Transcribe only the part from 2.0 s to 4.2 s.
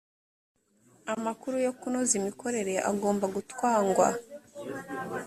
imikorere agomba gutwangwa